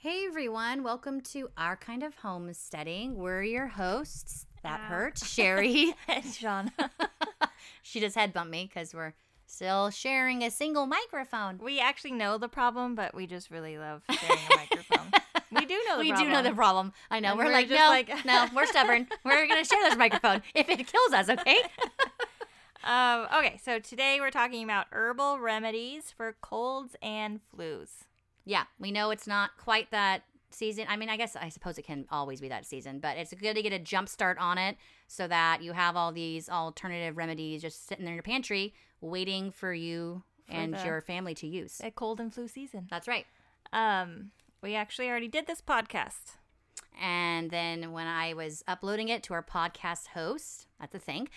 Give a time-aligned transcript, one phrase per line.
[0.00, 3.16] Hey everyone, welcome to our kind of homesteading.
[3.16, 4.46] We're your hosts.
[4.62, 4.84] That Ow.
[4.84, 5.18] hurt.
[5.24, 5.92] Sherry.
[6.06, 6.70] And Sean.
[7.82, 9.14] she just head bumped me because we're
[9.46, 11.58] still sharing a single microphone.
[11.58, 15.10] we actually know the problem, but we just really love sharing a microphone.
[15.50, 16.28] We do know the we problem.
[16.28, 16.92] do know the problem.
[17.10, 17.34] I know.
[17.36, 19.08] We're, we're like, no, like- no, we're stubborn.
[19.24, 21.28] We're gonna share this microphone if it kills us.
[21.28, 21.58] Okay.
[22.84, 28.04] Um, okay, so today we're talking about herbal remedies for colds and flus.
[28.48, 30.86] Yeah, we know it's not quite that season.
[30.88, 33.56] I mean, I guess I suppose it can always be that season, but it's good
[33.56, 37.60] to get a jump start on it so that you have all these alternative remedies
[37.60, 38.72] just sitting there in your pantry
[39.02, 41.78] waiting for you For and the- your family to use.
[41.84, 42.86] A cold and flu season.
[42.90, 43.26] That's right.
[43.74, 44.30] Um,
[44.62, 46.36] we actually already did this podcast.
[46.98, 51.28] And then when I was uploading it to our podcast host, that's a thing,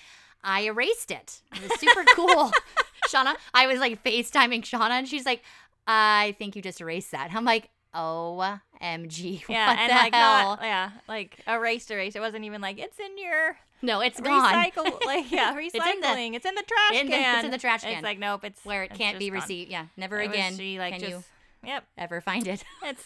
[0.43, 1.41] I erased it.
[1.53, 2.51] It was super cool.
[3.09, 5.43] Shauna, I was like FaceTiming Shauna, and she's like,
[5.87, 7.31] I think you just erased that.
[7.33, 9.43] I'm like, OMG.
[9.49, 10.55] Yeah, what and the like hell?
[10.55, 12.15] not yeah, like erased, erased.
[12.15, 14.53] It wasn't even like it's in your no, it's gone.
[14.53, 14.99] recycle.
[15.05, 16.33] like yeah, It's in the- recycling.
[16.35, 17.35] It's in the, trash in the- can.
[17.37, 17.93] it's in the trash can.
[17.93, 18.43] It's like nope.
[18.43, 19.71] It's Where it it's can't be received.
[19.71, 21.23] Yeah, never It again She like can just you
[21.69, 21.83] yep.
[21.97, 22.63] ever find it.
[22.83, 23.03] It's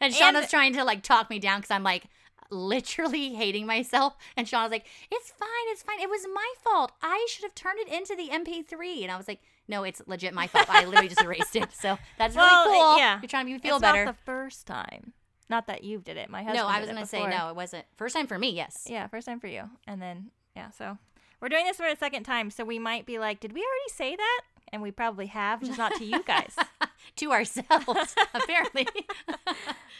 [0.00, 2.04] And And- Shauna's trying to like talk me down because I'm like
[2.50, 4.16] literally hating myself.
[4.36, 6.00] And Shauna's like, it's fine, it's fine.
[6.00, 6.92] It was my fault.
[7.02, 9.02] I should have turned it into the MP3.
[9.02, 10.66] And I was like, no, it's legit my fault.
[10.68, 11.68] I literally just erased it.
[11.72, 12.98] So that's Well, really cool.
[12.98, 13.20] yeah.
[13.20, 14.04] You're trying to make me feel it's better.
[14.04, 15.12] Not the first time.
[15.50, 16.28] Not that you did it.
[16.28, 16.58] My husband.
[16.58, 17.84] no, I was going to say, no, it wasn't.
[17.96, 18.86] First time for me, yes.
[18.88, 20.70] Yeah, first time for you, and then yeah.
[20.70, 20.98] So
[21.40, 23.92] we're doing this for a second time, so we might be like, did we already
[23.94, 24.40] say that?
[24.70, 26.54] And we probably have, just not to you guys.
[27.16, 28.86] to ourselves, apparently.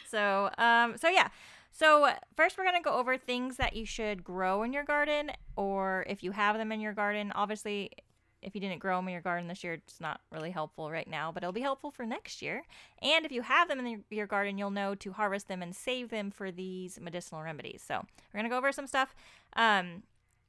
[0.07, 1.29] So, um, so yeah.
[1.71, 6.03] So first, we're gonna go over things that you should grow in your garden, or
[6.09, 7.31] if you have them in your garden.
[7.35, 7.91] Obviously,
[8.41, 11.07] if you didn't grow them in your garden this year, it's not really helpful right
[11.07, 12.63] now, but it'll be helpful for next year.
[13.01, 15.75] And if you have them in your- your garden, you'll know to harvest them and
[15.75, 17.81] save them for these medicinal remedies.
[17.81, 19.15] So we're gonna go over some stuff.
[19.53, 20.03] Um,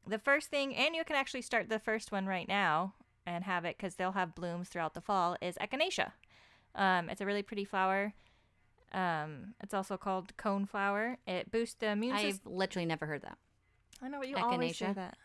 [0.07, 2.95] the first thing, and you can actually start the first one right now
[3.27, 5.37] and have it because they'll have blooms throughout the fall.
[5.41, 6.13] Is echinacea.
[6.75, 8.15] Um, it's a really pretty flower.
[8.93, 11.19] Um, it's also called cone flower.
[11.27, 12.41] It boosts the immune system.
[12.47, 13.39] I've literally never heard that.
[14.03, 14.95] I know, but you always say echinacea?
[14.95, 15.19] that.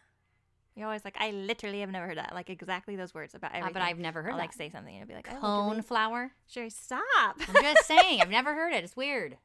[0.76, 1.16] You always like.
[1.20, 2.34] I literally have never heard that.
[2.36, 3.74] Like exactly those words about Uh, everything.
[3.74, 4.44] but I've never heard I'll, that.
[4.44, 6.32] like say something and it'll be like Cone literally- flower?
[6.48, 7.02] Sure, stop.
[7.48, 8.22] I'm just saying.
[8.22, 8.84] I've never heard it.
[8.84, 9.38] It's weird.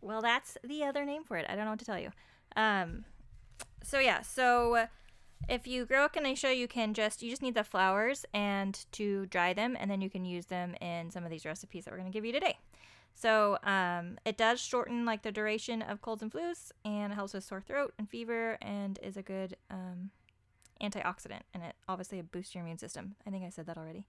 [0.00, 1.46] Well, that's the other name for it.
[1.48, 2.10] I don't know what to tell you.
[2.56, 3.04] Um,
[3.82, 4.86] so yeah, so uh,
[5.48, 9.26] if you grow a echinacea, you can just you just need the flowers and to
[9.26, 11.98] dry them, and then you can use them in some of these recipes that we're
[11.98, 12.58] going to give you today.
[13.16, 17.32] So um, it does shorten like the duration of colds and flus, and it helps
[17.34, 20.10] with sore throat and fever, and is a good um,
[20.82, 23.16] antioxidant, and it obviously boosts your immune system.
[23.26, 24.06] I think I said that already,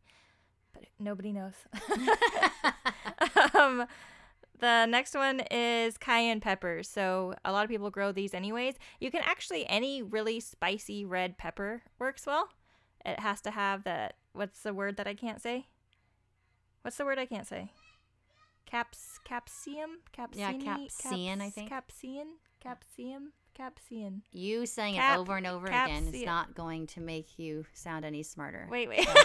[0.74, 1.54] but nobody knows.
[3.54, 3.86] um,
[4.60, 6.88] the next one is cayenne peppers.
[6.88, 8.76] So a lot of people grow these anyways.
[9.00, 12.50] You can actually any really spicy red pepper works well.
[13.06, 15.68] It has to have that what's the word that I can't say?
[16.82, 17.72] What's the word I can't say?
[18.66, 20.00] Caps capsium?
[20.34, 20.90] Yeah, Capsini?
[21.04, 21.70] capsian, I think.
[21.70, 22.26] Capsian?
[22.64, 23.32] Capsium?
[23.58, 24.22] Capsian.
[24.32, 27.66] You saying Cap- it over and over cap- again is not going to make you
[27.74, 28.68] sound any smarter.
[28.70, 29.08] Wait, wait.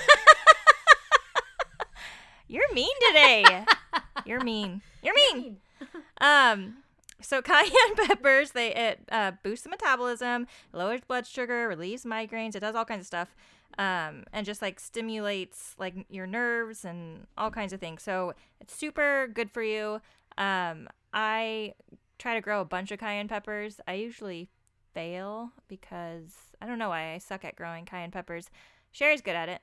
[2.49, 3.65] You're mean today.
[4.25, 4.83] You're mean.
[5.03, 5.59] You're mean.
[6.23, 6.75] Um,
[7.23, 12.55] so cayenne peppers, they it uh, boosts the metabolism, lowers blood sugar, relieves migraines.
[12.55, 13.35] It does all kinds of stuff,
[13.79, 18.03] um, and just like stimulates like your nerves and all kinds of things.
[18.03, 20.03] So it's super good for you.
[20.37, 21.73] Um, I
[22.20, 23.81] try to grow a bunch of cayenne peppers.
[23.88, 24.50] I usually
[24.94, 28.50] fail because I don't know why I suck at growing cayenne peppers.
[28.92, 29.60] Sherry's good at it,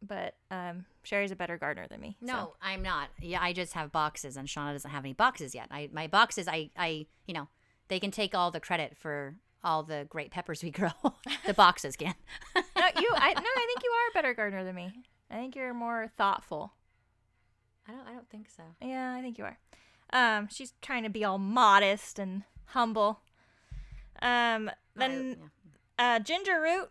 [0.00, 2.16] but um, Sherry's a better gardener than me.
[2.20, 3.08] so- No, I'm not.
[3.20, 5.68] Yeah, I just have boxes, and Shauna doesn't have any boxes yet.
[5.70, 7.48] I my boxes, I I you know,
[7.88, 10.90] they can take all the credit for all the great peppers we grow.
[11.46, 12.14] the boxes can.
[12.56, 13.10] no, you.
[13.14, 13.40] I no.
[13.40, 14.92] I think you are a better gardener than me.
[15.30, 16.74] I think you're more thoughtful.
[17.88, 18.06] I don't.
[18.06, 18.62] I don't think so.
[18.82, 19.58] Yeah, I think you are.
[20.12, 23.20] Um, she's trying to be all modest and humble.
[24.20, 25.36] Um, then
[25.98, 26.90] uh, ginger root.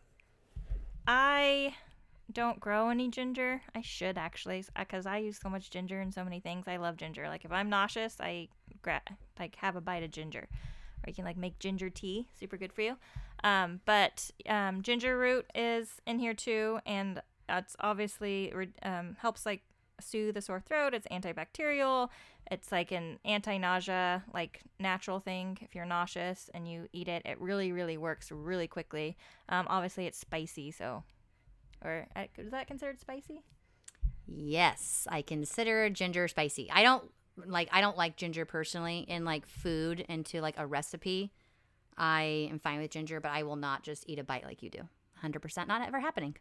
[1.07, 1.75] I
[2.31, 3.61] don't grow any ginger.
[3.75, 6.67] I should actually, because I use so much ginger in so many things.
[6.67, 7.27] I love ginger.
[7.27, 8.47] Like if I'm nauseous, I
[8.81, 9.01] gra-
[9.39, 12.27] like have a bite of ginger, or you can like make ginger tea.
[12.39, 12.97] Super good for you.
[13.43, 19.45] Um, but um, ginger root is in here too, and that's obviously re- um, helps
[19.45, 19.61] like
[20.01, 20.93] soothe a sore throat.
[20.93, 22.09] It's antibacterial.
[22.49, 25.57] It's like an anti-nausea, like natural thing.
[25.61, 29.15] If you're nauseous and you eat it, it really, really works really quickly.
[29.47, 31.03] Um, obviously, it's spicy, so
[31.83, 33.43] or uh, is that considered spicy?
[34.27, 36.69] Yes, I consider ginger spicy.
[36.71, 37.03] I don't
[37.37, 41.31] like I don't like ginger personally in like food into like a recipe.
[41.97, 44.69] I am fine with ginger, but I will not just eat a bite like you
[44.69, 44.79] do.
[45.23, 46.35] 100% not ever happening.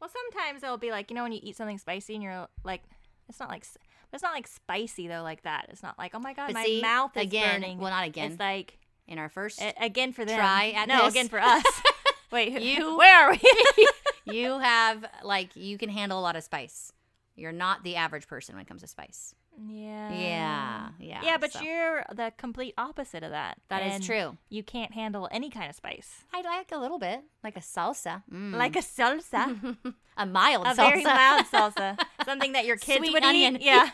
[0.00, 2.82] Well, sometimes it'll be like you know when you eat something spicy and you're like,
[3.28, 3.64] it's not like
[4.12, 5.66] it's not like spicy though like that.
[5.70, 7.78] It's not like oh my god, But my see, mouth is again, burning.
[7.78, 8.32] well, not again.
[8.32, 10.38] It's like In our first, a- again for them.
[10.38, 11.14] Try at no, this.
[11.14, 11.64] again for us.
[12.32, 13.88] Wait, You- where are we?
[14.34, 16.92] you have like you can handle a lot of spice.
[17.36, 19.34] You're not the average person when it comes to spice.
[19.66, 20.12] Yeah.
[20.12, 21.20] Yeah, yeah.
[21.22, 23.58] Yeah, but so you're the complete opposite of that.
[23.68, 24.36] that is true.
[24.48, 26.24] You can't handle any kind of spice.
[26.32, 28.54] I like a little bit, like a salsa, Mm.
[28.56, 29.76] Like a salsa.
[30.16, 30.76] a mild a salsa.
[30.76, 31.98] very mild salsa.
[32.24, 33.56] Something that your kids Sweet would onion.
[33.56, 33.62] eat.
[33.62, 33.88] Yeah.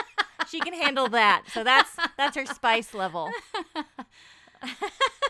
[0.50, 1.44] she can handle that.
[1.52, 3.28] So that's that's her spice level.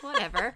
[0.02, 0.52] Whatever.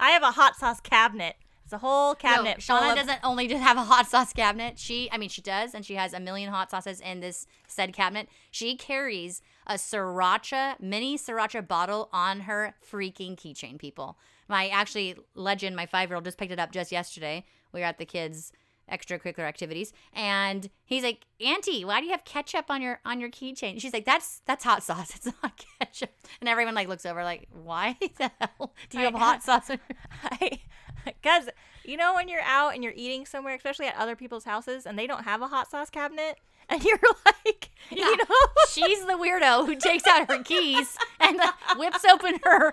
[0.00, 1.36] I have a hot sauce cabinet.
[1.72, 2.58] A whole cabinet.
[2.68, 4.78] No, Shauna doesn't only just have a hot sauce cabinet.
[4.78, 7.92] She, I mean, she does, and she has a million hot sauces in this said
[7.92, 8.28] cabinet.
[8.50, 13.78] She carries a sriracha mini sriracha bottle on her freaking keychain.
[13.78, 17.44] People, my actually legend, my five year old just picked it up just yesterday.
[17.72, 18.52] We were at the kids'
[18.90, 23.30] extracurricular activities, and he's like, "Auntie, why do you have ketchup on your on your
[23.30, 25.12] keychain?" She's like, "That's that's hot sauce.
[25.16, 26.10] It's not ketchup."
[26.40, 29.70] And everyone like looks over like, "Why the hell do you have hot sauce?"
[30.24, 30.60] I,
[31.04, 31.48] because
[31.84, 34.98] you know when you're out and you're eating somewhere, especially at other people's houses, and
[34.98, 36.38] they don't have a hot sauce cabinet,
[36.68, 38.04] and you're like, Yeah.
[38.04, 38.24] you know,
[38.70, 41.40] She's the weirdo who takes out her keys and
[41.76, 42.72] whips open her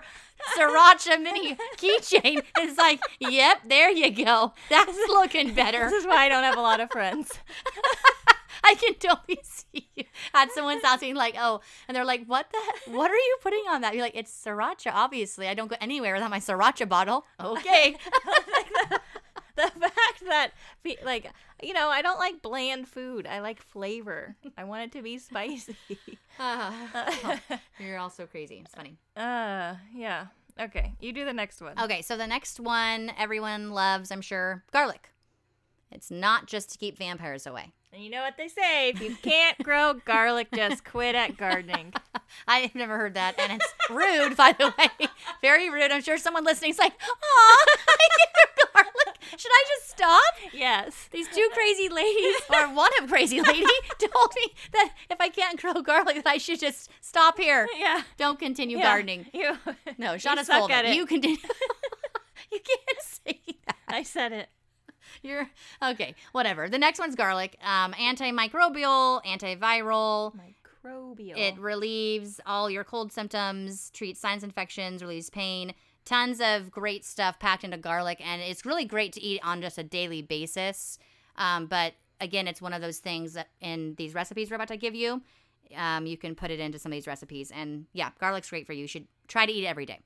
[0.56, 2.42] sriracha mini keychain.
[2.58, 4.54] It's like, yep, there you go.
[4.70, 5.90] That's looking better.
[5.90, 7.32] this is why I don't have a lot of friends.
[8.64, 10.04] I can totally see you
[10.34, 13.64] at someone's house being like, oh, and they're like, what the, what are you putting
[13.70, 13.94] on that?
[13.94, 14.90] You're like, it's sriracha.
[14.92, 17.24] Obviously, I don't go anywhere without my sriracha bottle.
[17.42, 17.96] Okay.
[19.56, 20.52] the fact that
[21.04, 21.30] like
[21.62, 25.18] you know i don't like bland food i like flavor i want it to be
[25.18, 25.76] spicy
[27.78, 28.62] You're also crazy.
[28.64, 28.96] It's funny.
[29.16, 30.26] uh yeah
[30.58, 34.64] okay you do the next one Okay, so the next one everyone loves, I'm sure,
[34.72, 35.10] garlic.
[35.90, 37.72] It's not just to keep vampires away.
[37.92, 41.92] And you know what they say if you can't grow garlic just quit at gardening
[42.46, 45.08] I've never heard that, and it's rude, by the way.
[45.42, 45.90] Very rude.
[45.90, 49.18] I'm sure someone listening is like, "Aw, I can't grow garlic.
[49.36, 53.66] Should I just stop?" yes These two crazy ladies, or one of crazy lady,
[53.98, 57.66] told me that if I can't grow garlic, that I should just stop here.
[57.76, 58.84] yeah Don't continue Yeah.
[58.84, 59.26] gardening.
[59.32, 59.56] you
[59.98, 60.90] No, Shauna's at it.
[60.90, 61.36] it You continue.
[62.52, 63.76] you can't say that.
[63.88, 64.48] i said it
[65.22, 65.48] You're
[65.82, 66.14] okay.
[66.32, 66.68] Whatever.
[66.68, 67.58] The next one's garlic.
[67.62, 70.34] Um, antimicrobial, antiviral.
[70.34, 75.74] microbial It relieves all your cold symptoms, treats sinus infections, relieves pain.
[76.06, 79.76] Tons of great stuff packed into garlic, and it's really great to eat on just
[79.76, 80.98] a daily basis.
[81.36, 84.76] Um, but again, it's one of those things that in these recipes we're about to
[84.76, 85.22] give you,
[85.76, 87.50] um, you can put it into some of these recipes.
[87.50, 88.82] And yeah, garlic's great for you.
[88.82, 90.00] You should try to eat it every day.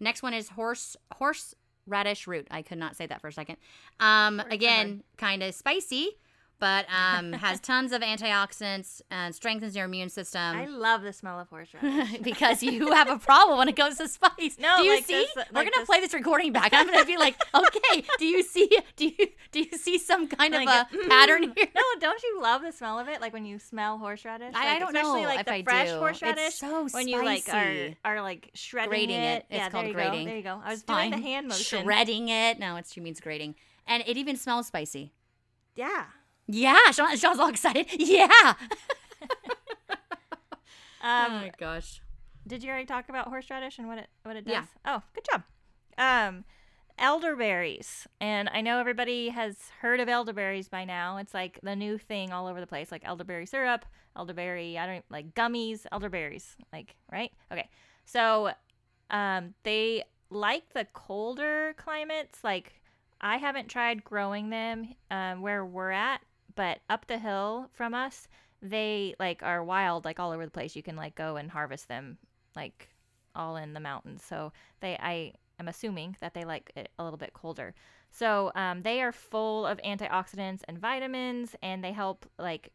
[0.00, 1.54] Next one is horse horse
[1.88, 2.46] radish root.
[2.50, 3.56] I could not say that for a second.
[4.00, 6.10] Um, again, kind of spicy,
[6.60, 11.38] but um, has tons of antioxidants and strengthens your immune system i love the smell
[11.40, 14.56] of horseradish because you have a problem when it comes to spice.
[14.58, 15.14] No, do you like see?
[15.34, 16.70] this- We're gonna this- play this recording back.
[16.72, 18.68] I'm gonna be like, okay, do you see?
[18.96, 21.66] Do you do you see some kind Like of a a- pattern here?
[21.74, 24.70] no don't you love the smell of it like when you smell horseradish I- I
[24.72, 25.92] Like, don't especially know like if the I fresh do.
[25.94, 29.44] It's horseradish so when you like are, are like shredding Grating it.
[29.50, 30.24] It's yeah called there grating.
[30.24, 32.58] go there you go i was It's doing the hand motion Shredding it.
[32.58, 33.54] No, it's she means grating,
[33.86, 35.12] and it even smells spicy.
[35.74, 36.04] yeah
[36.48, 37.86] Yeah, Sean, Sean's all excited.
[37.98, 38.28] Yeah.
[41.02, 42.00] um oh my gosh.
[42.46, 44.52] Did you already talk about horseradish and what it what it does?
[44.52, 44.64] Yeah.
[44.84, 45.42] Oh, good job.
[45.98, 46.44] Um,
[46.98, 51.18] elderberries, and I know everybody has heard of elderberries by now.
[51.18, 53.84] It's like the new thing all over the place, like elderberry syrup,
[54.16, 54.78] elderberry.
[54.78, 57.32] I don't like gummies, elderberries, like right.
[57.52, 57.68] Okay,
[58.04, 58.52] so
[59.10, 62.42] um, they like the colder climates.
[62.42, 62.72] Like
[63.20, 66.20] I haven't tried growing them um, where we're at,
[66.58, 68.26] but up the hill from us,
[68.60, 70.74] they like are wild, like all over the place.
[70.74, 72.18] You can like go and harvest them
[72.56, 72.88] like
[73.36, 74.24] all in the mountains.
[74.24, 77.76] So they, I am assuming that they like it a little bit colder.
[78.10, 82.72] So um, they are full of antioxidants and vitamins, and they help like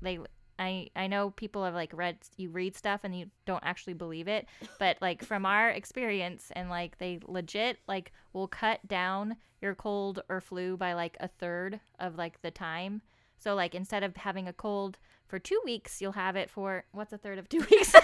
[0.00, 0.18] they.
[0.58, 4.26] I, I know people have like read you read stuff and you don't actually believe
[4.26, 4.48] it
[4.80, 10.20] but like from our experience and like they legit like will cut down your cold
[10.28, 13.02] or flu by like a third of like the time
[13.38, 17.12] so like instead of having a cold for two weeks you'll have it for what's
[17.12, 17.94] a third of two weeks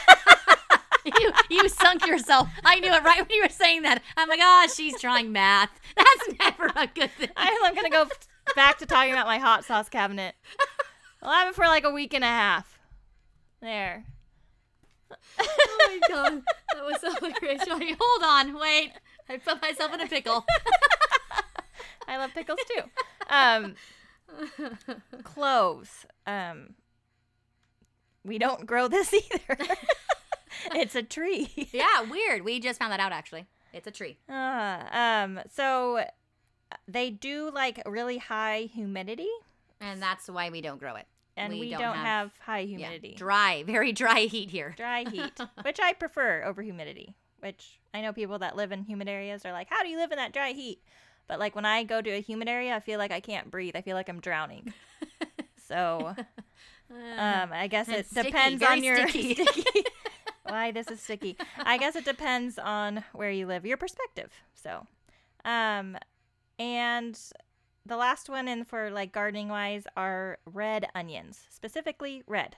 [1.04, 2.48] you you sunk yourself.
[2.64, 4.02] I knew it right when you were saying that.
[4.16, 5.70] I'm like, oh, she's trying math.
[5.96, 7.30] That's never a good thing.
[7.36, 8.06] I'm gonna go
[8.56, 10.34] back to talking about my hot sauce cabinet.
[11.22, 12.78] I'll have it for like a week and a half.
[13.60, 14.04] There.
[15.38, 16.42] oh my god,
[16.74, 17.64] that was so hilarious.
[17.68, 18.92] Hold on, wait.
[19.28, 20.44] I put myself in a pickle.
[22.08, 22.82] I love pickles too.
[23.30, 23.74] Um,
[25.22, 26.06] cloves.
[26.26, 26.74] Um,
[28.24, 29.58] we don't grow this either.
[30.74, 31.68] it's a tree.
[31.72, 32.44] yeah, weird.
[32.44, 33.46] We just found that out actually.
[33.72, 34.18] It's a tree.
[34.28, 36.04] Uh, um, so
[36.86, 39.30] they do like really high humidity,
[39.80, 41.06] and that's why we don't grow it.
[41.36, 43.08] And we, we don't, don't have, have, high humidity.
[43.10, 44.74] Yeah, dry, very dry heat here.
[44.76, 47.16] Dry heat, which I prefer over humidity.
[47.40, 50.12] Which I know people that live in humid areas are like, "How do you live
[50.12, 50.80] in that dry heat?"
[51.26, 53.76] But like when I go to a humid area, I feel like I can't breathe.
[53.76, 54.72] I feel like I'm drowning.
[55.68, 56.14] so,
[56.90, 59.34] um, I guess it sticky, depends on your sticky.
[59.44, 59.84] sticky.
[60.44, 61.36] why this is sticky.
[61.58, 64.30] I guess it depends on where you live, your perspective.
[64.54, 64.86] So,
[65.44, 65.96] um,
[66.58, 67.18] and
[67.86, 72.56] the last one in for like gardening wise are red onions, specifically red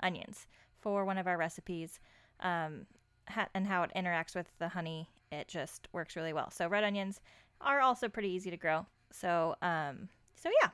[0.00, 0.46] onions
[0.80, 2.00] for one of our recipes.
[2.40, 2.86] Um,
[3.28, 6.50] ha- and how it interacts with the honey, it just works really well.
[6.50, 7.20] So red onions
[7.60, 8.86] are also pretty easy to grow.
[9.10, 10.70] So, um, so yeah.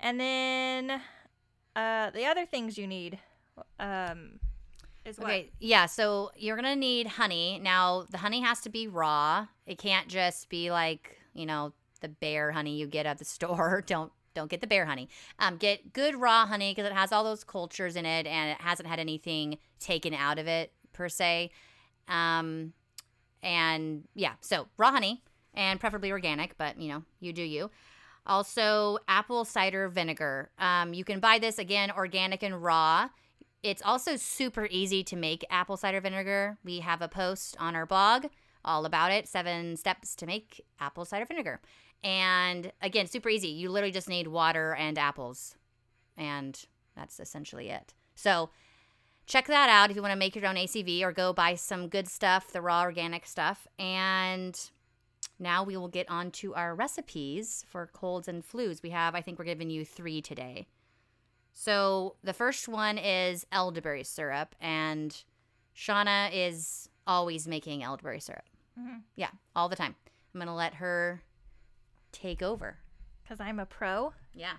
[0.00, 1.00] And then
[1.74, 3.18] uh, the other things you need
[3.78, 4.40] um,
[5.04, 5.28] is what?
[5.28, 5.86] Okay, yeah.
[5.86, 7.60] So you're gonna need honey.
[7.62, 9.46] Now the honey has to be raw.
[9.66, 13.82] It can't just be like you know the bear honey you get at the store.
[13.86, 15.08] don't don't get the bear honey.
[15.38, 18.60] Um, get good raw honey because it has all those cultures in it and it
[18.60, 21.50] hasn't had anything taken out of it per se.
[22.06, 22.72] Um,
[23.42, 25.22] and yeah, so raw honey
[25.58, 27.70] and preferably organic, but you know, you do you.
[28.26, 30.50] Also, apple cider vinegar.
[30.58, 33.08] Um, you can buy this again organic and raw.
[33.62, 36.58] It's also super easy to make apple cider vinegar.
[36.64, 38.26] We have a post on our blog
[38.64, 41.60] all about it seven steps to make apple cider vinegar.
[42.04, 43.48] And again, super easy.
[43.48, 45.56] You literally just need water and apples.
[46.16, 46.60] And
[46.94, 47.94] that's essentially it.
[48.14, 48.50] So
[49.26, 51.88] check that out if you want to make your own ACV or go buy some
[51.88, 53.66] good stuff, the raw organic stuff.
[53.78, 54.70] And
[55.38, 58.82] now we will get on to our recipes for colds and flus.
[58.82, 60.66] We have, I think we're giving you three today.
[61.52, 65.16] So the first one is elderberry syrup, and
[65.76, 68.44] Shauna is always making elderberry syrup.
[68.78, 68.98] Mm-hmm.
[69.16, 69.96] Yeah, all the time.
[70.34, 71.22] I'm gonna let her
[72.12, 72.78] take over
[73.22, 74.12] because I'm a pro.
[74.34, 74.54] Yeah.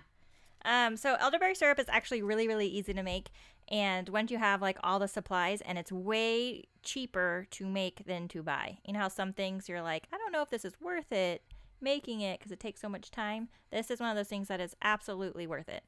[0.64, 3.30] Um, so elderberry syrup is actually really, really easy to make.
[3.70, 8.26] And once you have like all the supplies, and it's way cheaper to make than
[8.28, 8.78] to buy.
[8.84, 11.42] You know how some things you're like, I don't know if this is worth it
[11.80, 13.48] making it because it takes so much time.
[13.70, 15.84] This is one of those things that is absolutely worth it.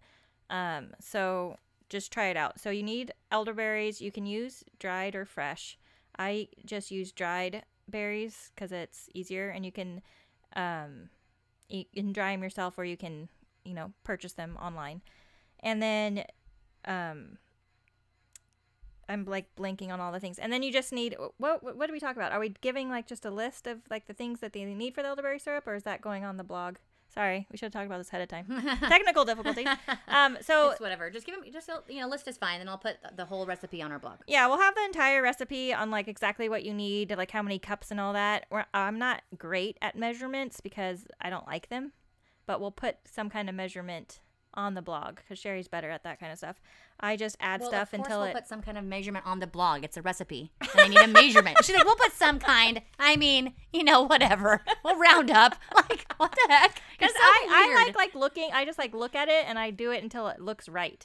[0.49, 1.57] Um, so
[1.89, 2.61] just try it out.
[2.61, 4.01] So you need elderberries.
[4.01, 5.79] You can use dried or fresh.
[6.19, 10.03] I just use dried berries because it's easier, and you can
[10.55, 11.09] um,
[11.69, 13.29] you can dry them yourself, or you can
[13.65, 15.03] you know purchase them online.
[15.61, 16.25] And then
[16.85, 17.39] um,
[19.13, 20.39] I'm like blinking on all the things.
[20.39, 22.33] And then you just need what what do we talk about?
[22.33, 25.03] Are we giving like just a list of like the things that they need for
[25.03, 26.77] the elderberry syrup or is that going on the blog?
[27.15, 28.47] Sorry, we should have talked about this ahead of time.
[28.89, 29.69] Technical difficulties.
[30.09, 31.11] Um, so it's whatever.
[31.11, 33.83] Just give them just you know list is fine, and I'll put the whole recipe
[33.83, 34.21] on our blog.
[34.27, 37.59] Yeah, we'll have the entire recipe on like exactly what you need, like how many
[37.59, 38.47] cups and all that.
[38.73, 41.93] I'm not great at measurements because I don't like them,
[42.47, 44.21] but we'll put some kind of measurement
[44.55, 46.61] on the blog because Sherry's better at that kind of stuff.
[47.01, 48.35] I just add well, stuff until we'll it.
[48.35, 49.85] put some kind of measurement on the blog.
[49.85, 51.59] It's a recipe, and I need a measurement.
[51.63, 52.83] She's like, "We'll put some kind.
[52.99, 54.63] I mean, you know, whatever.
[54.85, 55.57] We'll round up.
[55.75, 56.81] Like, what the heck?
[56.97, 58.51] Because so I, I like like looking.
[58.53, 61.05] I just like look at it and I do it until it looks right.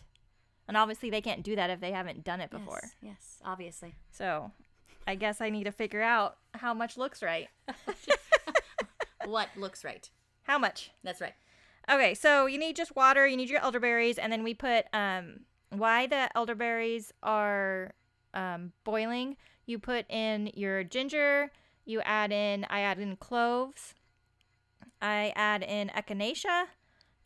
[0.68, 2.82] And obviously, they can't do that if they haven't done it before.
[2.84, 3.96] Yes, yes obviously.
[4.12, 4.52] So,
[5.08, 7.48] I guess I need to figure out how much looks right.
[9.26, 10.10] what looks right?
[10.44, 10.92] How much?
[11.04, 11.34] That's right.
[11.90, 15.42] Okay, so you need just water, you need your elderberries, and then we put um
[15.70, 17.94] why the elderberries are
[18.34, 19.38] um, boiling.
[19.66, 21.52] You put in your ginger.
[21.86, 23.96] You add in I add in cloves.
[25.02, 26.66] I add in echinacea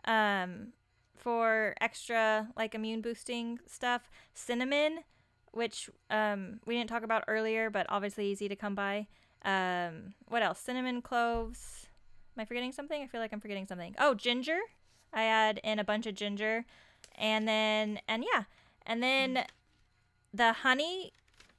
[0.06, 0.74] um,
[1.16, 4.10] for extra like immune boosting stuff.
[4.34, 5.00] Cinnamon,
[5.52, 9.08] which um, we didn't talk about earlier, but obviously easy to come by.
[9.44, 10.60] Um, what else?
[10.60, 11.88] Cinnamon, cloves,
[12.36, 13.02] Am I forgetting something?
[13.02, 13.96] I feel like I'm forgetting something.
[14.00, 14.60] Oh, ginger.
[15.14, 16.66] I add in a bunch of ginger.
[17.16, 18.44] And then, and yeah.
[18.86, 19.46] And then
[20.34, 21.12] the honey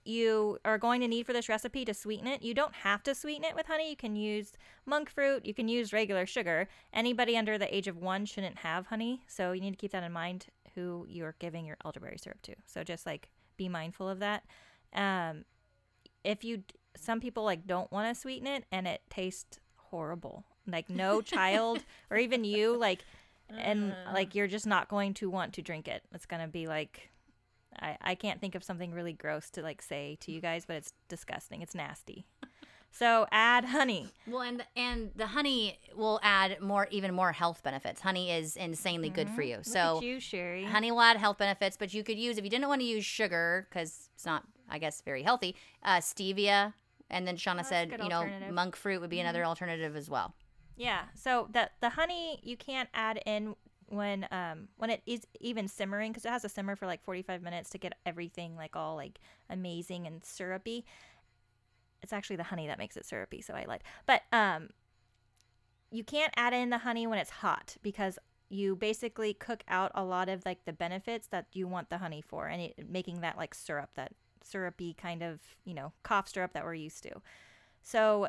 [0.05, 2.43] you are going to need for this recipe to sweeten it.
[2.43, 3.91] You don't have to sweeten it with honey.
[3.91, 4.53] You can use
[4.85, 5.47] monk fruit.
[5.47, 6.69] You can use regular sugar.
[6.93, 9.23] Anybody under the age of one shouldn't have honey.
[9.29, 12.55] So you need to keep that in mind who you're giving your elderberry syrup to.
[12.67, 14.43] So just like be mindful of that.
[14.93, 15.45] Um,
[16.25, 16.65] if you,
[16.97, 21.81] some people like don't want to sweeten it and it tastes horrible like no child
[22.11, 23.05] or even you like
[23.49, 24.13] and uh.
[24.13, 26.03] like you're just not going to want to drink it.
[26.13, 27.11] It's going to be like
[27.81, 30.77] I, I can't think of something really gross to like say to you guys, but
[30.77, 31.63] it's disgusting.
[31.63, 32.27] It's nasty.
[32.91, 34.09] So add honey.
[34.27, 38.03] Well, and and the honey will add more, even more health benefits.
[38.03, 39.57] Honey is insanely good for you.
[39.57, 40.65] Look So you, Sherry.
[40.65, 43.05] honey will add health benefits, but you could use if you didn't want to use
[43.05, 45.57] sugar because it's not, I guess, very healthy.
[45.83, 46.75] Uh, stevia,
[47.09, 48.23] and then Shauna a said, you know.
[48.23, 48.55] Mm-hmm.
[48.55, 50.35] monk fruit would be another alternative as well.
[50.77, 51.03] Yeah.
[51.15, 53.55] So the the honey you can't add in
[53.89, 57.43] when um when it is even simmering because it has to simmer for like 45
[57.43, 60.85] minutes to get everything like all like amazing and syrupy.
[62.03, 63.83] It's actually the honey that makes it syrupy, so I lied.
[64.07, 64.71] But um
[65.91, 70.05] you can't add in the honey when it's hot because you basically cook out a
[70.05, 73.37] lot of like the benefits that you want the honey for and it, making that
[73.37, 74.13] like syrup that
[74.43, 77.13] syrupy kind of you know cough syrup that we're used to
[77.83, 78.29] so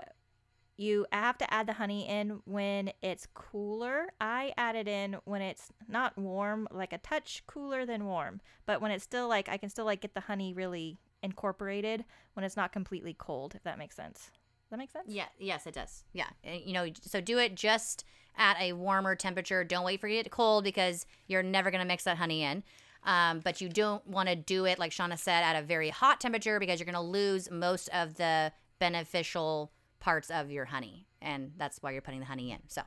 [0.77, 5.42] you have to add the honey in when it's cooler i add it in when
[5.42, 9.58] it's not warm like a touch cooler than warm but when it's still like i
[9.58, 12.03] can still like get the honey really incorporated
[12.34, 14.32] when it's not completely cold if that makes sense
[14.63, 16.03] does that make sense Yeah, yes, it does.
[16.13, 18.06] Yeah, you know, so do it just
[18.38, 19.63] at a warmer temperature.
[19.63, 22.44] Don't wait for it to get cold because you're never going to mix that honey
[22.44, 22.63] in.
[23.03, 26.22] Um, but you don't want to do it, like Shauna said, at a very hot
[26.22, 29.72] temperature because you're going to lose most of the beneficial
[30.04, 32.60] parts of your honey, and that's why you're putting the honey in.
[32.68, 32.82] So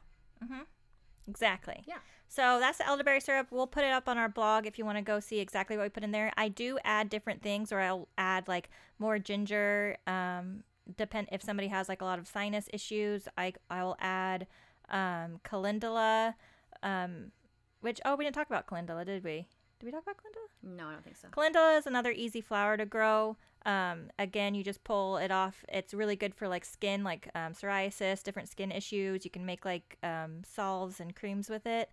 [1.26, 1.82] Exactly.
[1.86, 1.96] Yeah.
[2.28, 3.48] So that's the elderberry syrup.
[3.50, 5.84] We'll put it up on our blog if you want to go see exactly what
[5.84, 6.30] we put in there.
[6.36, 8.68] I do add different things, or I'll add like
[8.98, 9.96] more ginger.
[10.06, 10.62] Um,
[10.96, 14.46] depend if somebody has like a lot of sinus issues, I I will add
[14.90, 16.36] um, calendula.
[16.82, 17.32] Um,
[17.80, 19.48] which oh we didn't talk about calendula, did we?
[19.80, 20.46] Did we talk about calendula?
[20.62, 21.28] no, I don't think so.
[21.30, 23.36] Calendula is another easy flower to grow.
[23.66, 25.64] Um, again, you just pull it off.
[25.68, 29.24] It's really good for like skin, like um, psoriasis, different skin issues.
[29.24, 31.90] You can make like um, salves and creams with it,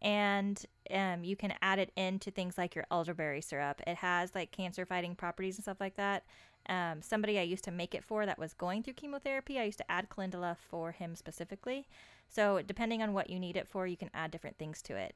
[0.00, 3.82] and um, you can add it into things like your elderberry syrup.
[3.88, 6.24] It has like cancer fighting properties and stuff like that.
[6.68, 9.78] Um, somebody I used to make it for that was going through chemotherapy, I used
[9.78, 11.88] to add calendula for him specifically.
[12.28, 15.14] So depending on what you need it for, you can add different things to it.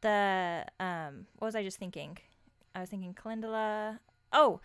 [0.00, 2.18] The um, what was I just thinking?
[2.74, 4.00] I was thinking calendula.
[4.32, 4.60] Oh,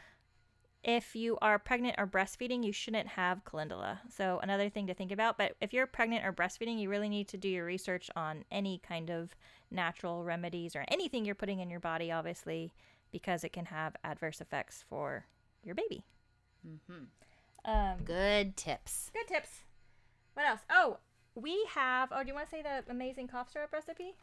[0.84, 4.02] if you are pregnant or breastfeeding, you shouldn't have calendula.
[4.10, 5.38] So another thing to think about.
[5.38, 8.80] But if you're pregnant or breastfeeding, you really need to do your research on any
[8.88, 9.36] kind of
[9.70, 12.74] natural remedies or anything you're putting in your body, obviously,
[13.12, 15.26] because it can have adverse effects for
[15.64, 16.04] your baby.
[16.68, 17.72] Mm-hmm.
[17.72, 19.12] Um, Good tips.
[19.14, 19.60] good tips.
[20.34, 20.62] What else?
[20.72, 20.98] Oh,
[21.36, 22.10] we have.
[22.12, 24.16] Oh, do you want to say the amazing cough syrup recipe?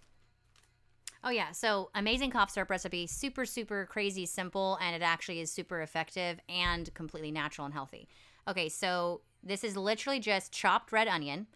[1.28, 5.52] Oh yeah, so amazing cough syrup recipe, super super crazy simple, and it actually is
[5.52, 8.08] super effective and completely natural and healthy.
[8.48, 11.46] Okay, so this is literally just chopped red onion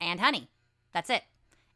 [0.00, 0.48] and honey.
[0.92, 1.24] That's it,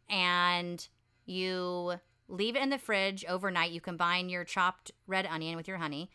[0.09, 0.87] and
[1.27, 1.95] you
[2.29, 3.73] leave it in the fridge overnight.
[3.73, 6.13] You combine your chopped red onion with your honey.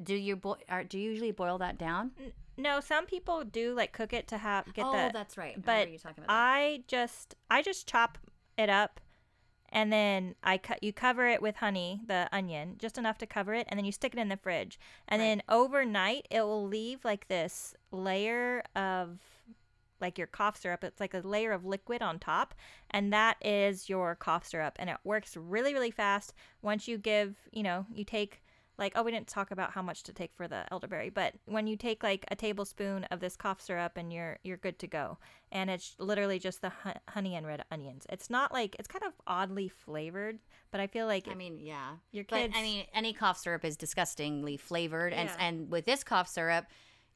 [0.00, 2.12] Do you bo- or do you usually boil that down?
[2.56, 5.10] No, some people do like cook it to have get oh, the.
[5.12, 5.60] that's right.
[5.60, 6.32] But you talking about.
[6.32, 8.18] I just I just chop
[8.56, 9.00] it up
[9.70, 13.54] and then I cut you cover it with honey, the onion, just enough to cover
[13.54, 14.78] it, and then you stick it in the fridge.
[15.08, 15.26] And Right.
[15.26, 19.18] then overnight it will leave like this layer of
[20.00, 20.84] like your cough syrup.
[20.84, 22.54] It's like a layer of liquid on top,
[22.90, 27.36] and that is your cough syrup and it works really really fast once you give,
[27.52, 28.42] you know, you take
[28.78, 31.66] like oh we didn't talk about how much to take for the elderberry but when
[31.66, 35.18] you take like a tablespoon of this cough syrup and you're you're good to go
[35.52, 39.04] and it's literally just the hu- honey and red onions it's not like it's kind
[39.04, 40.38] of oddly flavored
[40.70, 41.96] but i feel like I mean, yeah.
[42.12, 45.36] your But kids I mean, any cough syrup is disgustingly flavored, and Yeah.
[45.46, 46.66] and with this cough syrup,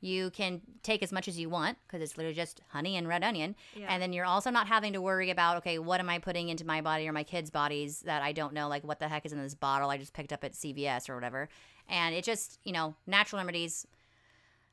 [0.03, 3.23] you can take as much as you want because it's literally just honey and red
[3.25, 3.87] onion, Yeah.
[3.89, 6.67] and then you're also not having to worry about okay, what am I putting into
[6.67, 9.33] my body or my kids' bodies that I don't know, like what the heck is
[9.33, 11.49] in this bottle I just picked up at CVS or whatever,
[11.89, 13.87] and it just you know natural remedies,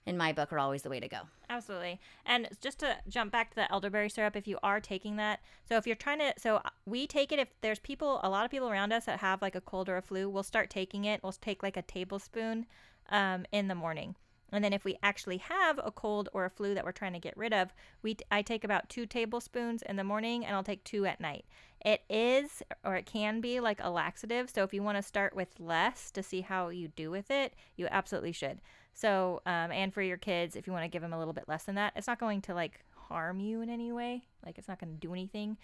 [0.06, 1.20] in my book, are always the way to go.
[1.52, 2.00] Absolutely.
[2.26, 5.78] And just to jump back to the elderberry syrup, if you are taking that, so
[5.78, 8.70] if you're trying to, so we take it if there's people, a lot of people
[8.70, 11.22] around us that have like a cold or a flu, we'll start taking it.
[11.22, 12.66] We'll take like a tablespoon
[13.12, 14.16] um, in the morning.
[14.52, 17.20] And then if we actually have a cold or a flu that we're trying to
[17.20, 20.84] get rid of, we I take about two tablespoons in the morning and I'll take
[20.84, 21.46] two at night.
[21.86, 24.50] It is or it can be like a laxative.
[24.50, 27.54] So if you want to start with less to see how you do with it,
[27.78, 28.60] you absolutely should.
[28.94, 31.46] So, um, and for your kids, if you want to give them a little bit
[31.48, 34.24] less than that, it's not going to like harm you in any way.
[34.46, 35.58] Like it's not going to do anything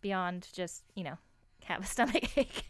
[0.00, 1.18] beyond just, you know,
[1.64, 2.64] have a stomach ache.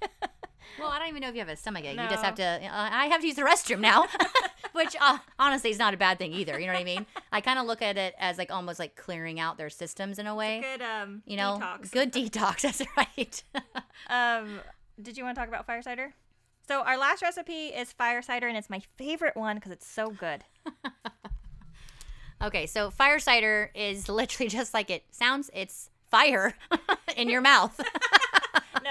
[0.79, 1.99] Well, I don't even know if you have a stomach ache.
[1.99, 2.45] You just have to.
[2.45, 4.07] Uh, I have to use the restroom now,
[4.77, 6.59] which uh, honestly is not a bad thing either.
[6.59, 7.07] You know what I mean?
[7.33, 10.27] I kind of look at it as like almost like clearing out their systems in
[10.27, 10.61] a way.
[10.61, 11.91] Good, um, you know, detox.
[11.91, 12.61] good detox.
[12.63, 13.43] That's right.
[14.09, 14.61] Um,
[15.03, 16.13] did you want to talk about fire cider?
[16.69, 20.11] So our last recipe is fire cider, and it's my favorite one because it's so
[20.11, 20.45] good.
[22.43, 25.51] Okay, so fire cider is literally just like it sounds.
[25.55, 26.55] It's fire
[27.17, 27.81] in your mouth.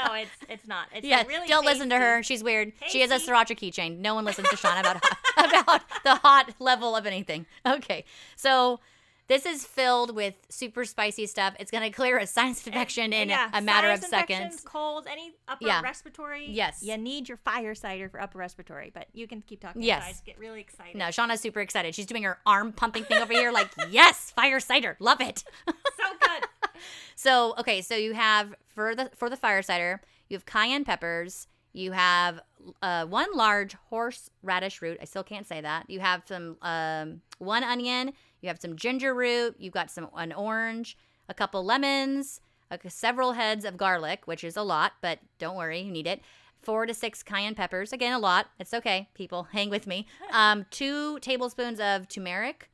[0.04, 0.88] No, it's it's not.
[0.94, 2.24] It's yeah, really don't listen to her.
[2.24, 2.74] She's weird.
[2.88, 3.32] She has a Tasty.
[3.32, 4.00] sriracha keychain.
[4.00, 4.98] No one listens to Shauna about
[5.38, 7.46] about the hot level of anything.
[7.66, 8.06] Okay,
[8.36, 8.80] so
[9.28, 11.56] this is filled with super spicy stuff.
[11.60, 14.62] It's gonna clear a sinus infection in Yeah, a matter of seconds.
[14.62, 15.82] Colds, any upper Yeah.
[15.82, 16.48] respiratory.
[16.50, 16.84] Yes.
[16.84, 19.82] You need your fire cider for upper respiratory, but you can keep talking.
[19.82, 20.04] Yes.
[20.06, 20.96] I just get really excited.
[20.96, 21.96] No, Shauna's super excited.
[21.96, 25.44] She's doing her arm pumping thing over here, like yes, fire cider, love it.
[25.68, 25.74] So
[26.20, 26.44] good.
[27.16, 31.48] So okay, so you have for the for the fire cider, you have cayenne peppers.
[31.72, 32.42] You have
[32.82, 34.98] uh, one large horseradish root.
[35.02, 35.90] I still can't say that.
[35.90, 38.14] You have some um, one onion.
[38.46, 39.56] You have some ginger root.
[39.58, 40.96] You've got some an orange,
[41.28, 45.82] a couple lemons, a, several heads of garlic, which is a lot, but don't worry,
[45.82, 46.22] you need it.
[46.62, 47.92] Four to six cayenne peppers.
[47.92, 48.46] Again, a lot.
[48.60, 49.44] It's okay, people.
[49.52, 50.06] Hang with me.
[50.32, 52.70] Um, two tablespoons of turmeric.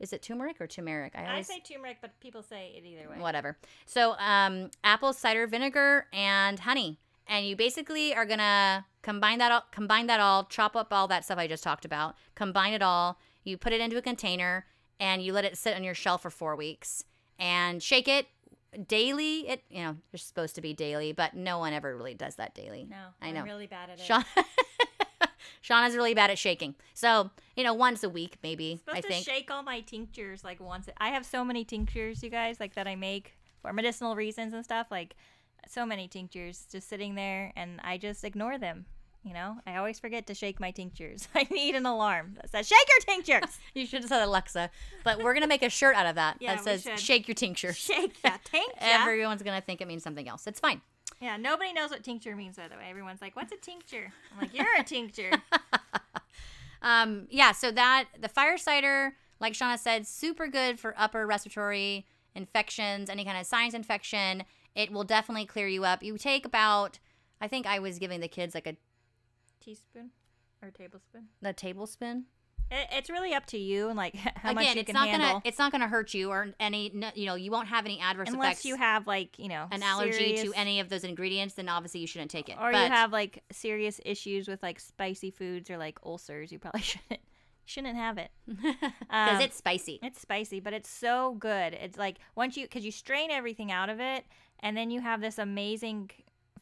[0.00, 1.12] Is it turmeric or turmeric?
[1.14, 3.20] I always say turmeric, but people say it either way.
[3.20, 3.56] whatever.
[3.86, 9.62] So, um, apple cider vinegar and honey, and you basically are gonna combine that all,
[9.70, 13.20] combine that all, chop up all that stuff I just talked about, combine it all.
[13.44, 14.66] You put it into a container
[15.02, 17.02] and you let it sit on your shelf for four weeks
[17.36, 18.28] and shake it
[18.86, 19.48] daily.
[19.48, 22.54] It you know you're supposed to be daily, but no one ever really does that
[22.54, 22.86] daily.
[22.88, 23.42] No, I I'm know.
[23.42, 24.04] really bad at it.
[24.04, 24.24] Sean.
[25.62, 26.74] Shauna's really bad at shaking.
[26.92, 29.24] So, you know, once a week maybe, supposed I to think.
[29.24, 30.88] shake all my tinctures like once.
[30.98, 34.64] I have so many tinctures, you guys, like that I make for medicinal reasons and
[34.64, 34.88] stuff.
[34.90, 35.14] Like
[35.68, 38.86] so many tinctures just sitting there, and I just ignore them.
[39.24, 41.28] You know, I always forget to shake my tinctures.
[41.34, 44.70] I need an alarm that says "Shake your tinctures." You should have said Alexa,
[45.04, 47.72] but we're gonna make a shirt out of that Yeah, that says "Shake your tincture."
[47.72, 48.74] Shake that tincture.
[48.80, 50.46] Everyone's gonna think it means something else.
[50.46, 50.80] It's fine.
[51.20, 52.56] yeah, nobody knows what tincture means.
[52.56, 55.30] By the way, everyone's like, "What's a tincture?" I'm like, "You're a tincture."
[56.82, 57.52] Um, yeah.
[57.52, 63.24] So that the fire cider, like Shauna said, super good for upper respiratory infections, any
[63.24, 64.44] kind of sinus infection.
[64.74, 66.02] It will definitely clear you up.
[66.02, 66.98] You take about,
[67.40, 68.74] I think I was giving the kids like a
[69.62, 70.10] Teaspoon
[70.62, 71.28] or tablespoon.
[71.40, 72.24] the tablespoon.
[72.70, 75.08] It, it's really up to you and like how much Again, you it's can not
[75.08, 75.28] handle.
[75.28, 78.00] gonna it's not gonna hurt you or any no- you know you won't have any
[78.00, 78.34] adverse effects.
[78.34, 78.64] Unless effects.
[78.64, 82.00] you have like you know an allergy serious- to any of those ingredients, then obviously
[82.00, 82.56] you shouldn't take it.
[82.60, 86.58] or but you have like serious issues with like spicy foods or like ulcers, you
[86.58, 87.20] probably shouldn't
[87.64, 88.30] shouldn't have it.
[88.46, 88.74] because
[89.10, 89.98] Um, it's spicy.
[90.02, 91.74] It's spicy, but it's so good.
[91.74, 94.24] It's like once you because you strain everything out of it,
[94.60, 96.10] and then you have this amazing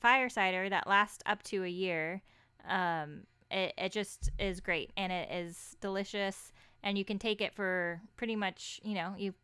[0.01, 2.23] fire cider that lasts up to a year.
[2.69, 7.55] Um, it, it just is great, and it is delicious, and you can take it
[7.55, 9.35] for pretty much you know you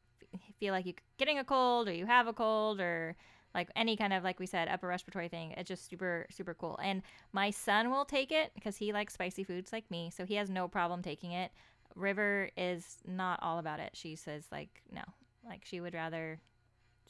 [0.58, 3.16] feel like you're getting a cold or you have a cold or
[3.54, 6.78] like any kind of like we said upper respiratory thing it's just super super cool
[6.82, 7.00] and
[7.32, 10.50] my son will take it because he likes spicy foods like me so he has
[10.50, 11.52] no problem taking it
[11.94, 15.02] river is not all about it she says like no
[15.48, 16.38] like she would rather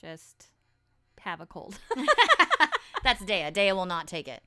[0.00, 0.48] just
[1.18, 1.78] have a cold
[3.06, 3.52] That's Dea.
[3.52, 4.42] Dea will not take it.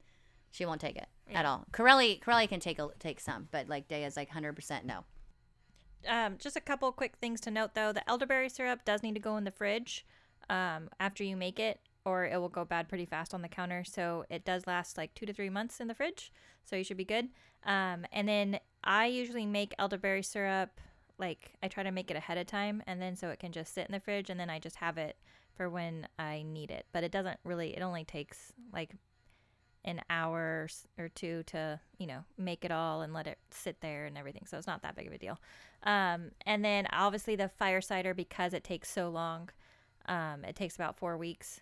[0.51, 1.65] She won't take it at all.
[1.71, 5.05] Corelli, Corelli can take a, take some, but like Dea's like hundred percent no.
[6.07, 7.91] um, just a couple quick things to note though.
[7.91, 10.05] The elderberry syrup does need to go in the fridge
[10.49, 13.83] um, after you make it or it will go bad pretty fast on the counter.
[13.83, 16.31] So it does last like two to three months in the fridge
[16.65, 17.29] so you should be good.
[17.65, 20.79] Um, and then i usually make elderberry syrup
[21.17, 23.73] like i try to make it ahead of time and then so it can just
[23.73, 25.17] sit in the fridge and then i just have it
[25.55, 26.85] for when i need it.
[26.93, 28.95] But it doesn't really it only takes like
[29.89, 34.05] an hour or two to you know make it all and let it sit there
[34.05, 35.39] and everything so it's not that big of a deal
[35.83, 39.49] um, and then obviously the fire cider because it takes so long
[40.07, 41.61] um, it takes about four weeks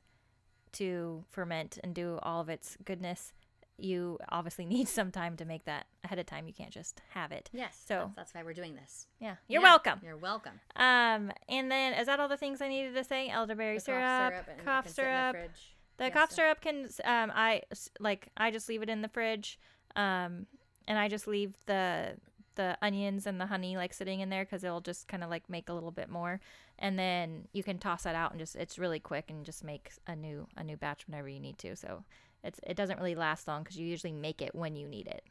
[0.73, 3.33] to ferment and do all of its goodness
[3.79, 7.31] you obviously need some time to make that ahead of time you can't just have
[7.31, 7.81] it Yes.
[7.87, 9.07] So- that's, that's why we're doing this.
[9.19, 10.59] yeah you're Yeah, welcome You're welcome.
[10.75, 14.33] um, and then is that all the things i needed to say elderberry The syrup
[14.65, 15.76] cough in the syrup fridge.
[15.97, 17.63] The Yes, cough syrup can um I
[17.99, 19.59] like I just leave it in the fridge
[19.95, 20.45] um
[20.87, 22.17] and I just leave the
[22.55, 25.49] the onions and the honey like sitting in there cuz it'll just kind of like
[25.49, 26.39] make a little bit more
[26.79, 29.91] and then you can toss that out and just it's really quick and just make
[30.07, 31.75] a new a new batch whenever you need to.
[31.75, 32.03] So
[32.43, 35.23] it's it doesn't really last long cuz you usually make it when you need it.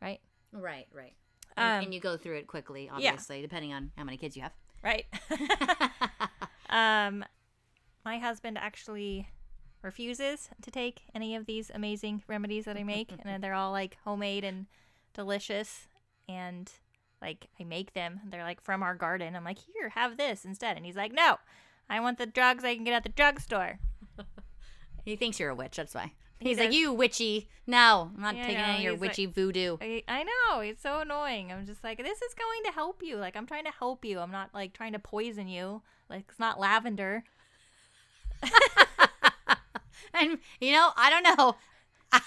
[0.00, 0.20] Right?
[0.52, 1.14] Right, right.
[1.56, 2.94] And, Um, and you go through it quickly, yeah.
[2.94, 4.52] obviously, depending on how many kids you have.
[4.82, 5.06] Right.
[6.70, 7.24] um,
[8.04, 9.28] my husband actually
[9.82, 13.98] refuses to take any of these amazing remedies that I make, and they're all like
[14.04, 14.66] homemade and
[15.14, 15.88] delicious.
[16.28, 16.70] And
[17.20, 19.36] like I make them, they're like from our garden.
[19.36, 20.76] I'm like, here, have this instead.
[20.76, 21.36] And he's like, no,
[21.90, 23.78] I want the drugs I can get at the drugstore.
[25.04, 26.12] he thinks you're a witch, that's why.
[26.40, 27.48] He's like, you witchy.
[27.68, 29.76] No, I'm not Yeah, taking any of your he's like- witchy voodoo.
[29.80, 31.52] I, I know it's so annoying.
[31.52, 33.16] I'm just like, this is going to help you.
[33.16, 34.18] Like I'm trying to help you.
[34.18, 35.82] I'm not like trying to poison you.
[36.10, 37.22] Like it's not lavender.
[40.20, 41.56] And you know, I don't know.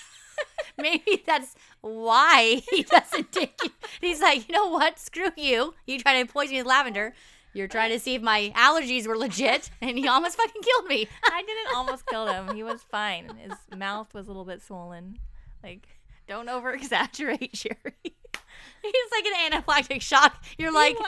[0.77, 3.69] Maybe that's why he doesn't take you.
[4.01, 4.99] He's like, you know what?
[4.99, 5.73] Screw you.
[5.85, 7.13] You try to poison me with lavender.
[7.53, 11.07] You're trying to see if my allergies were legit, and he almost fucking killed me.
[11.23, 12.53] I didn't almost kill him.
[12.53, 13.29] He was fine.
[13.37, 15.19] His mouth was a little bit swollen.
[15.63, 15.87] Like,
[16.27, 18.15] don't over exaggerate, Sherry.
[18.81, 20.43] He's like an anaphylactic shock.
[20.57, 20.97] You're like.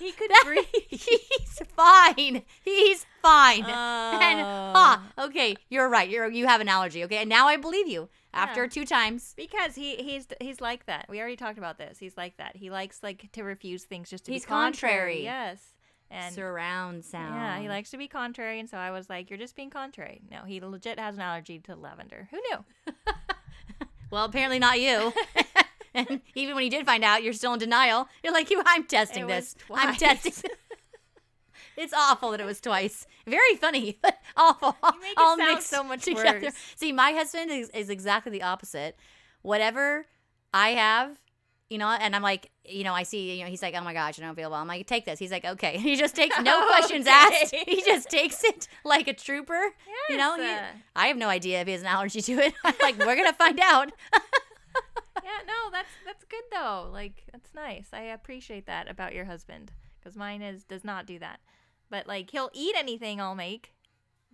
[0.00, 0.66] He could breathe.
[0.90, 2.42] He's fine.
[2.62, 3.60] He's fine.
[3.60, 6.10] And ah, okay, you're right.
[6.10, 7.04] You're you have an allergy.
[7.04, 8.68] Okay, and now I believe you after Yeah.
[8.68, 9.32] two times.
[9.34, 11.06] Because he he's he's like that.
[11.08, 11.96] We already talked about this.
[11.98, 12.56] He's like that.
[12.56, 14.92] He likes like to refuse things just to He's be contrary.
[14.92, 15.24] contrary.
[15.24, 15.62] Yes.
[16.10, 17.36] And Surround sound.
[17.36, 20.20] yeah, he likes to be contrary, and so I was like, "You're just being contrary."
[20.30, 22.28] No, he legit has an allergy to lavender.
[22.30, 22.92] Who knew?
[24.10, 25.12] Well, apparently not you.
[25.94, 28.08] And even when you did find out, you're still in denial.
[28.22, 29.56] You're like, "You, I'm testing It this.
[29.72, 30.50] I'm testing."
[31.76, 33.06] it's awful that it was twice.
[33.26, 34.76] Very funny, but awful.
[34.82, 36.40] You make it all sound mixed so much together.
[36.42, 36.54] worse.
[36.76, 38.96] See, my husband is, is exactly the opposite.
[39.42, 40.06] Whatever
[40.52, 41.16] I have,
[41.68, 43.92] you know, and I'm like, you know, I see, you know, he's like, oh my
[43.92, 44.60] gosh, I don't feel well.
[44.60, 45.18] I'm like, take this.
[45.18, 45.76] He's like, okay.
[45.84, 47.54] He just takes no questions asked.
[47.54, 49.60] He just takes it like a trooper.
[50.08, 50.56] you know, He-
[50.96, 52.54] I have no idea if he has an allergy to it.
[52.64, 53.92] I'm like, we're gonna find out.
[55.46, 56.88] No, that's that's good though.
[56.92, 57.88] Like that's nice.
[57.92, 61.40] I appreciate that about your husband because mine is does not do that.
[61.90, 63.74] But like he'll eat anything I'll make,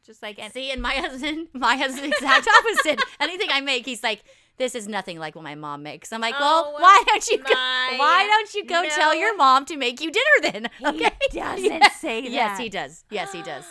[0.05, 3.03] just like and See, and my husband, my husband, exact opposite.
[3.19, 4.23] Anything I make, he's like,
[4.57, 7.27] "This is nothing like what my mom makes." I'm like, oh, "Well, Oh, why don't
[7.29, 7.55] you go?
[7.55, 11.93] Why don't you go tell your mom to make you dinner then?" Okay, he doesn't
[11.93, 12.31] say that.
[12.31, 13.05] Yes, he does.
[13.11, 13.65] Yes, he does.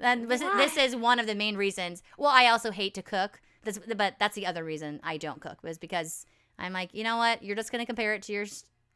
[0.00, 2.02] And this, this is one of the main reasons.
[2.18, 3.40] Well, I also hate to cook.
[3.62, 6.26] This, but that's the other reason I don't cook was because
[6.58, 7.42] I'm like, you know what?
[7.42, 8.46] You're just gonna compare it to your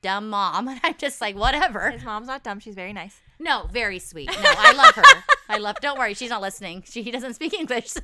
[0.02, 1.90] dumb mom, and I'm just like, whatever.
[1.90, 2.60] his mom's not dumb.
[2.60, 3.20] She's very nice.
[3.38, 4.28] No, very sweet.
[4.30, 5.22] No, I love her.
[5.48, 5.76] I love.
[5.80, 6.82] Don't worry, she's not listening.
[6.86, 8.02] She doesn't speak English, so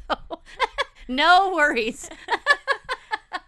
[1.08, 2.08] no worries.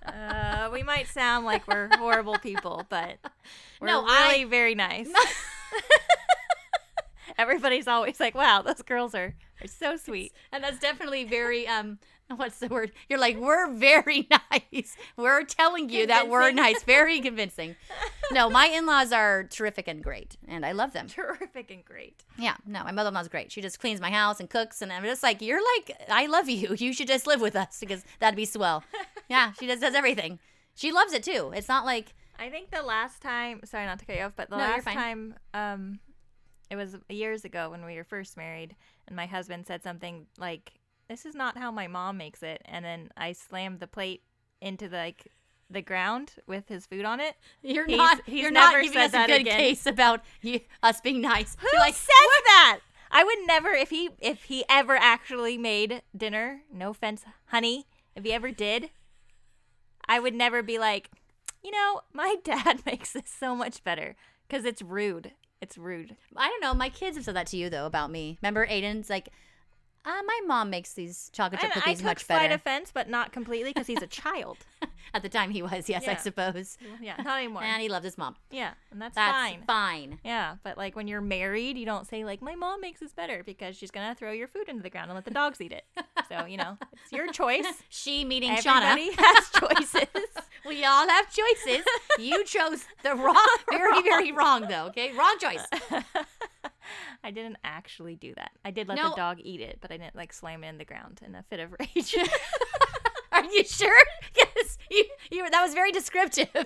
[0.06, 3.18] Uh, we might sound like we're horrible people, but
[3.80, 5.08] we're No, I- really very nice.
[7.38, 11.98] Everybody's always like, "Wow, those girls are are so sweet." And that's definitely very um.
[12.36, 12.92] What's the word?
[13.08, 14.96] You're like we're very nice.
[15.16, 16.82] We're telling you that we're nice.
[16.82, 17.76] Very convincing.
[18.32, 21.06] No, my in-laws are terrific and great, and I love them.
[21.06, 22.24] Terrific and great.
[22.38, 23.52] Yeah, no, my mother-in-law's great.
[23.52, 26.48] She just cleans my house and cooks, and I'm just like, you're like, I love
[26.48, 26.74] you.
[26.76, 28.82] You should just live with us because that'd be swell.
[29.28, 30.40] Yeah, she just does everything.
[30.74, 31.52] She loves it too.
[31.54, 34.50] It's not like I think the last time, sorry not to cut you off, but
[34.50, 36.00] the No, last time, um,
[36.70, 38.74] it was years ago when we were first married,
[39.06, 40.72] and my husband said something like,
[41.08, 44.22] "This is not how my mom makes it," and then I slammed the plate
[44.60, 45.26] into the, like
[45.68, 47.34] the ground with his food on it.
[47.62, 48.20] You're He's- not.
[48.26, 49.58] he's you're not never giving said us a good again.
[49.58, 51.56] case about you, us being nice.
[51.60, 52.08] Who You're like, says
[52.44, 52.80] that?
[53.10, 56.62] I would never if he if he ever actually made dinner.
[56.72, 57.86] No offense, honey.
[58.14, 58.90] If he ever did,
[60.08, 61.10] I would never be like,
[61.62, 64.16] you know, my dad makes this so much better
[64.48, 65.32] because it's rude.
[65.60, 66.16] It's rude.
[66.36, 66.74] I don't know.
[66.74, 68.38] My kids have said that to you though about me.
[68.42, 69.30] Remember, Aiden's like,
[70.06, 73.08] uh, my mom makes these chocolate chip And I cookies took much slight offense, but
[73.10, 74.58] not completely because he's a child.
[75.14, 75.88] At the time, he was.
[75.88, 76.76] Yes, I suppose.
[77.00, 77.62] yeah, not anymore.
[77.62, 78.36] And he loved his mom.
[78.50, 79.26] yeah, and that's, fine.
[79.60, 80.10] That's fine.
[80.10, 80.18] fine.
[80.24, 83.42] Yeah, but like when you're married, you don't say like my mom makes this better
[83.44, 85.84] because she's gonna throw your food into the ground and let the dogs eat it.
[86.28, 87.66] So you know, it's your choice.
[87.88, 89.14] She meeting Everybody Shauna.
[89.18, 90.08] has choices.
[90.66, 91.84] We all have choices.
[92.18, 94.86] You chose the wrong, very, very wrong though.
[94.86, 95.64] Okay, wrong choice.
[97.24, 98.50] I didn't actually do that.
[98.64, 99.10] I did let No.
[99.10, 101.42] the dog eat it, but I didn't like slam it in the ground in a
[101.42, 102.16] fit of rage.
[103.32, 103.98] Are you sure?
[104.36, 105.50] Yes, you, you.
[105.50, 106.48] That was very descriptive.
[106.54, 106.64] no,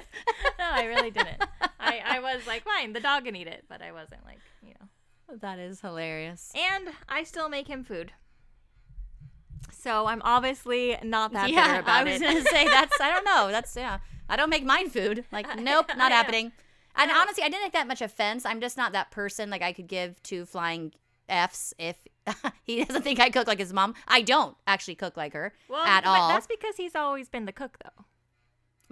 [0.59, 1.43] I really didn't.
[1.79, 4.75] I, I was like, fine, the dog can eat it, but I wasn't like, you
[4.81, 5.37] know.
[5.41, 6.53] that is hilarious.
[6.55, 8.13] And I still make him food.
[9.73, 13.01] So I'm obviously not that bitter yeah, I was gonna say that's.
[13.01, 13.49] I don't know.
[13.51, 13.99] That's yeah.
[14.29, 15.25] I don't make mine food.
[15.33, 16.53] Like, nope, not happening.
[16.97, 18.45] And I honestly, I didn't take that much offense.
[18.45, 19.51] I'm just not that person.
[19.51, 20.93] Like, I could give two flying
[21.29, 21.97] f's if
[22.63, 23.95] he doesn't think I cook like his mom.
[24.09, 26.29] I don't actually cook like her well, at all.
[26.29, 28.05] that's because he's always been the cook, though.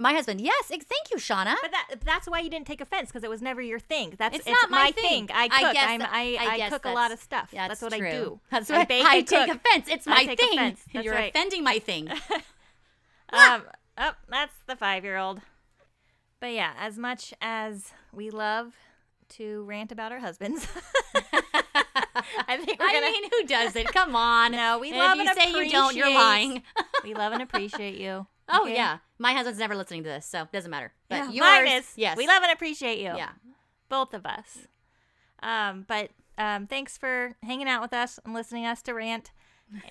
[0.00, 1.56] My husband, yes, ex- thank you, Shauna.
[1.60, 4.14] But that that's why you didn't take offense because it was never your thing.
[4.16, 5.26] That's It's it's, not my thing.
[5.26, 5.30] thing.
[5.34, 5.72] I I cook.
[5.72, 7.50] guess I'm, that- I, I I, cook a lot of stuff.
[7.52, 8.06] That's, That's, what true.
[8.06, 8.40] I do.
[8.48, 9.88] That's what I bake I take offense.
[9.88, 10.76] It's I my thing.
[11.02, 11.30] You're right.
[11.34, 12.08] offending my thing.
[13.30, 13.62] Um,
[13.98, 15.40] oh, that's the five year old.
[16.40, 18.74] But yeah, as much as we love
[19.30, 20.66] to rant about our husbands,
[22.48, 23.00] I think we're gonna.
[23.06, 23.86] mean, who does it?
[23.88, 24.52] Come on.
[24.52, 26.62] no, we And love if you and say you don't, you're lying.
[27.04, 28.26] we love and appreciate you.
[28.50, 28.76] Oh okay?
[28.76, 30.90] yeah, my husband's never listening to this, so it doesn't matter.
[31.10, 31.92] But Yeah, yours, mine is.
[31.96, 33.12] yes, we love and appreciate you.
[33.14, 33.32] Yeah,
[33.90, 34.60] both of us.
[35.42, 39.32] Um, but um, thanks for hanging out with us and listening us to rant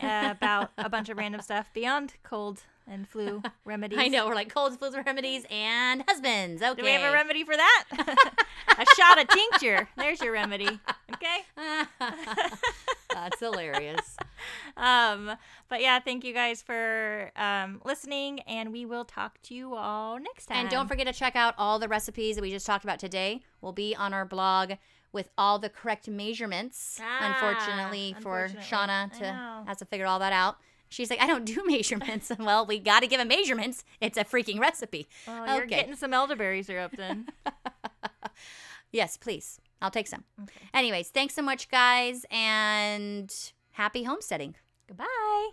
[0.01, 3.99] uh, about a bunch of random stuff beyond cold and flu remedies.
[3.99, 4.27] I know.
[4.27, 6.61] We're like colds, flus, remedies, and husbands.
[6.61, 6.75] Okay.
[6.75, 7.85] Do we have a remedy for that?
[8.77, 9.89] a shot of tincture.
[9.97, 10.79] There's your remedy.
[11.13, 11.37] Okay.
[13.13, 14.17] That's hilarious.
[14.75, 15.31] Um,
[15.69, 20.19] but yeah, thank you guys for um, listening, and we will talk to you all
[20.19, 20.57] next time.
[20.57, 23.41] And don't forget to check out all the recipes that we just talked about today.
[23.61, 24.73] Will be on our blog
[25.11, 26.99] with all the correct measurements.
[27.01, 28.69] Ah, unfortunately, for unfortunately.
[28.69, 30.57] Shauna to has to figure all that out.
[30.89, 32.31] She's like, I don't do measurements.
[32.39, 33.83] well, we got to give them measurements.
[34.01, 35.07] It's a freaking recipe.
[35.25, 35.75] Well, you're okay.
[35.75, 37.27] getting some elderberry syrup then.
[38.91, 39.59] Yes, please.
[39.81, 40.23] I'll take some.
[40.41, 40.69] Okay.
[40.73, 43.33] Anyways, thanks so much, guys, and
[43.71, 44.55] happy homesteading.
[44.87, 45.49] Goodbye.